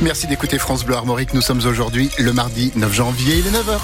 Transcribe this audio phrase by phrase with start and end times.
[0.00, 1.34] Merci d'écouter France Bleu Armorique.
[1.34, 3.78] Nous sommes aujourd'hui le mardi 9 janvier, il est 9h.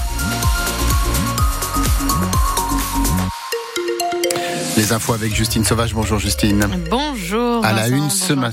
[4.77, 5.95] Les infos avec Justine Sauvage.
[5.95, 6.67] Bonjour Justine.
[6.91, 7.65] Bonjour.
[7.65, 8.51] À la, Vincent, une ce bonjour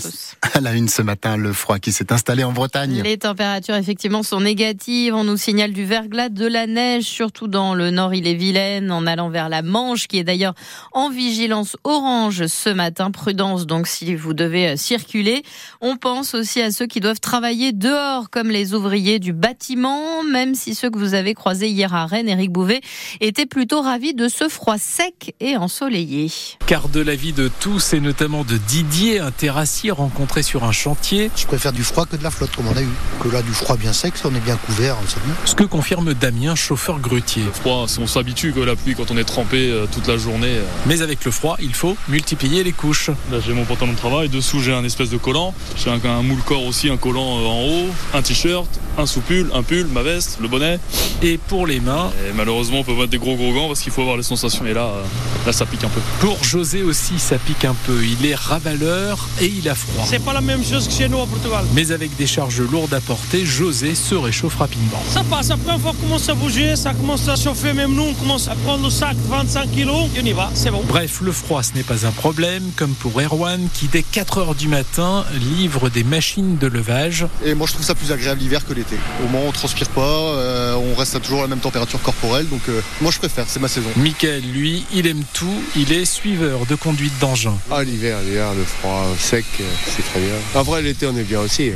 [0.55, 3.01] à la une ce matin, le froid qui s'est installé en Bretagne.
[3.03, 5.13] Les températures effectivement sont négatives.
[5.13, 9.29] On nous signale du verglas, de la neige, surtout dans le nord île-et-Vilaine, en allant
[9.29, 10.53] vers la Manche, qui est d'ailleurs
[10.91, 13.11] en vigilance orange ce matin.
[13.11, 15.43] Prudence donc si vous devez euh, circuler.
[15.79, 20.55] On pense aussi à ceux qui doivent travailler dehors, comme les ouvriers du bâtiment, même
[20.55, 22.81] si ceux que vous avez croisés hier à Rennes, Éric Bouvet,
[23.19, 26.31] étaient plutôt ravis de ce froid sec et ensoleillé.
[26.67, 31.31] Car de l'avis de tous, et notamment de Didier, un terrassier rencontré sur un chantier,
[31.35, 32.89] Je préfère du froid que de la flotte, comme on a eu.
[33.21, 35.33] Que là, du froid bien sec, ça, on est bien couvert, c'est bien.
[35.45, 37.43] ce que confirme Damien, chauffeur grutier.
[37.53, 40.57] froid, on s'habitue que la pluie quand on est trempé euh, toute la journée.
[40.57, 40.63] euh.
[40.85, 43.09] Mais avec le froid, il faut multiplier les couches.
[43.31, 46.21] Là j'ai mon pantalon de travail, dessous j'ai un espèce de collant, j'ai un, un
[46.23, 50.01] moule corps aussi, un collant euh, en haut, un t-shirt, un sous-pull, un pull, ma
[50.03, 50.79] veste, le bonnet.
[51.21, 53.91] Et pour les mains, Et malheureusement on peut mettre des gros gros gants parce qu'il
[53.91, 55.03] faut avoir les sensations et là, euh,
[55.45, 56.01] là ça pique un peu.
[56.19, 58.03] pour José aussi, ça pique un peu.
[58.03, 60.05] Il est ravaleur et il a froid.
[60.07, 61.63] C'est pas la même chose que chez nous au Portugal.
[61.73, 65.01] Mais avec des charges lourdes à porter, José se réchauffe rapidement.
[65.09, 68.47] Ça passe, après on commence à bouger, ça commence à chauffer, même nous on commence
[68.47, 70.83] à prendre le sac 25 kilos, et on y va, c'est bon.
[70.87, 74.55] Bref, le froid, ce n'est pas un problème, comme pour Erwan, qui dès 4 heures
[74.55, 75.25] du matin
[75.57, 77.25] livre des machines de levage.
[77.45, 78.97] Et moi je trouve ça plus agréable l'hiver que l'été.
[79.23, 82.47] Au moins on transpire pas, euh, on reste à toujours à la même température corporelle,
[82.47, 83.89] donc euh, moi je préfère, c'est ma saison.
[83.95, 87.57] Michael, lui, il aime tout, il est suiveur de conduite d'engin.
[87.69, 90.33] Ah, l'hiver, l'hiver, le froid sec, euh, c'est très bien.
[90.55, 91.71] Après, l'été, on est bien aussi.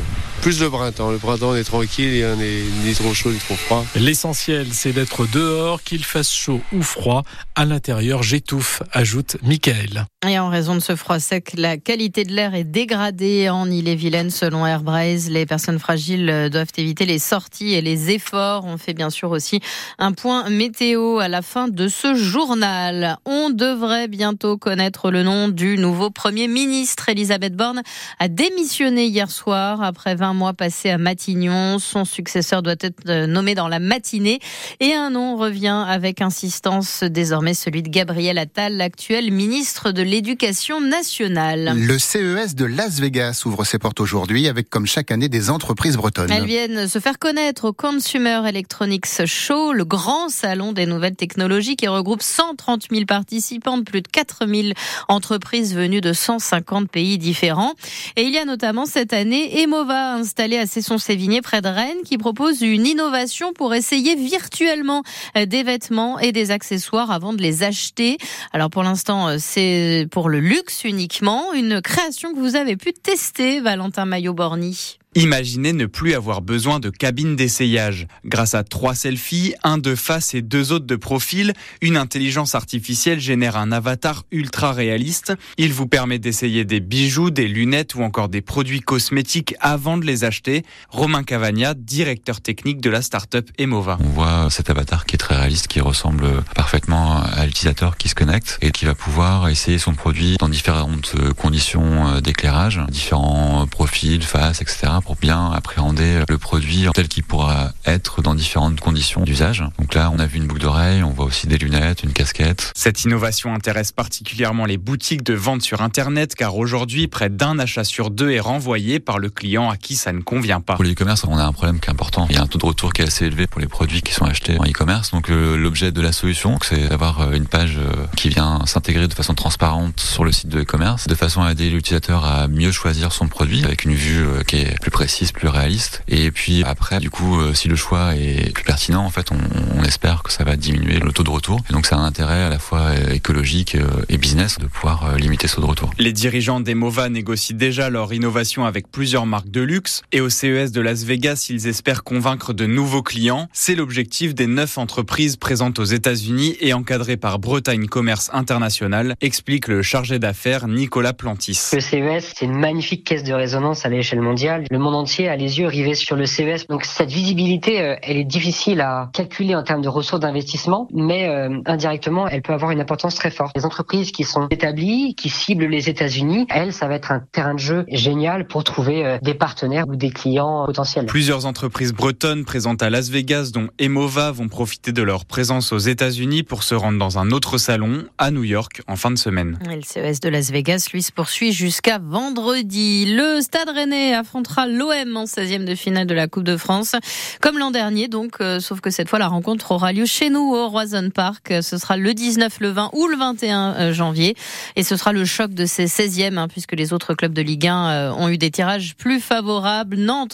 [0.45, 1.09] Plus le printemps.
[1.09, 3.83] Le printemps, on est tranquille et on est ni trop chaud ni trop froid.
[3.95, 7.23] L'essentiel, c'est d'être dehors, qu'il fasse chaud ou froid.
[7.55, 10.05] À l'intérieur, j'étouffe, ajoute Michael.
[10.27, 14.29] Et en raison de ce froid sec, la qualité de l'air est dégradée en Ille-et-Vilaine
[14.29, 15.31] selon Airbraze.
[15.31, 18.65] Les personnes fragiles doivent éviter les sorties et les efforts.
[18.65, 19.61] On fait bien sûr aussi
[19.97, 23.17] un point météo à la fin de ce journal.
[23.25, 27.09] On devrait bientôt connaître le nom du nouveau Premier ministre.
[27.09, 27.81] Elisabeth Borne
[28.19, 31.79] a démissionné hier soir après 20 mois passés à Matignon.
[31.79, 34.39] Son successeur doit être euh, nommé dans la matinée.
[34.79, 40.81] Et un nom revient avec insistance désormais celui de Gabriel Attal, l'actuel ministre de l'Éducation
[40.81, 41.73] nationale.
[41.75, 45.97] Le CES de Las Vegas ouvre ses portes aujourd'hui avec comme chaque année des entreprises
[45.97, 46.31] bretonnes.
[46.31, 51.75] Elles viennent se faire connaître au Consumer Electronics Show, le grand salon des nouvelles technologies
[51.75, 54.69] qui regroupe 130 000 participants de plus de 4 000
[55.07, 57.73] entreprises venues de 150 pays différents.
[58.15, 62.17] Et il y a notamment cette année Emova installé à Cesson-Sévigné près de Rennes qui
[62.17, 65.03] propose une innovation pour essayer virtuellement
[65.37, 68.17] euh, des vêtements et des accessoires avant de les acheter.
[68.51, 72.93] Alors pour l'instant, euh, c'est pour le luxe uniquement, une création que vous avez pu
[72.93, 74.97] tester, Valentin Maillot-Borny.
[75.17, 78.05] Imaginez ne plus avoir besoin de cabine d'essayage.
[78.25, 83.21] Grâce à trois selfies, un de face et deux autres de profil, une intelligence artificielle
[83.21, 85.33] génère un avatar ultra réaliste.
[85.57, 90.03] Il vous permet d'essayer des bijoux, des lunettes ou encore des produits cosmétiques avant de
[90.05, 90.63] les acheter.
[90.89, 93.97] Romain Cavagna, directeur technique de la start-up Emova.
[94.01, 98.15] On voit cet avatar qui est très réaliste, qui ressemble parfaitement à l'utilisateur qui se
[98.15, 104.61] connecte et qui va pouvoir essayer son produit dans différentes conditions d'éclairage, différents profils, faces,
[104.61, 104.87] etc.
[105.05, 109.63] pour bien appréhender le produit tel qu'il pourra être dans différentes conditions d'usage.
[109.79, 112.71] Donc là, on a vu une boucle d'oreille, on voit aussi des lunettes, une casquette.
[112.75, 117.83] Cette innovation intéresse particulièrement les boutiques de vente sur Internet car aujourd'hui, près d'un achat
[117.83, 120.75] sur deux est renvoyé par le client à qui ça ne convient pas.
[120.75, 122.25] Pour les e-commerce, on a un problème qui est important.
[122.29, 124.13] Il y a un taux de retour qui est assez élevé pour les produits qui
[124.13, 125.11] sont achetés en e-commerce.
[125.11, 129.07] Donc le- l'objet de la solution, c'est d'avoir euh, une page euh, qui vient s'intégrer
[129.07, 132.71] de façon transparente sur le site de e-commerce, de façon à aider l'utilisateur à mieux
[132.71, 136.03] choisir son produit avec une vue euh, qui est plus précise, plus réaliste.
[136.07, 139.37] Et puis après, du coup, euh, si le choix est plus pertinent, en fait, on,
[139.77, 141.59] on espère que ça va diminuer le taux de retour.
[141.69, 145.17] Et donc c'est un intérêt à la fois écologique euh, et business de pouvoir euh,
[145.17, 145.91] limiter ce taux de retour.
[145.99, 150.71] Les dirigeants d'Emova négocient déjà leur innovation avec plusieurs marques de luxe et au CES
[150.71, 153.49] de Las Vegas, ils espèrent convaincre de nouveaux clients.
[153.51, 159.67] C'est l'objectif des neuf entreprises présentes aux États-Unis et encadrées par Bretagne Commerce International, explique
[159.67, 161.71] le chargé d'affaires Nicolas Plantis.
[161.73, 164.63] Le CES, c'est une magnifique caisse de résonance à l'échelle mondiale.
[164.71, 166.67] Le monde entier a les yeux rivés sur le CES.
[166.67, 171.27] Donc cette visibilité, euh, elle est difficile à calculer en termes de ressources d'investissement, mais
[171.27, 173.51] euh, indirectement, elle peut avoir une importance très forte.
[173.55, 177.55] Les entreprises qui sont établies, qui ciblent les États-Unis, elles, ça va être un terrain
[177.55, 181.07] de jeu génial pour trouver euh, des partenaires ou des clients potentiels.
[181.07, 185.79] Plusieurs entreprises bretonnes présentes à Las Vegas, dont Emova, vont profiter de leur présence aux
[185.79, 189.59] États-Unis pour se rendre dans un autre salon, à New York, en fin de semaine.
[189.71, 193.05] Et le CES de Las Vegas, lui, se poursuit jusqu'à vendredi.
[193.15, 196.95] Le Stade Rennais affrontera l'OM en 16e de finale de la Coupe de France.
[197.41, 200.53] Comme l'an dernier, donc, euh, sauf que cette fois, la rencontre aura lieu chez nous
[200.53, 201.53] au Roison Park.
[201.61, 204.35] Ce sera le 19, le 20 ou le 21 euh, janvier.
[204.75, 207.67] Et ce sera le choc de ces 16e, hein, puisque les autres clubs de Ligue
[207.67, 209.97] 1 euh, ont eu des tirages plus favorables.
[209.97, 210.23] Nantes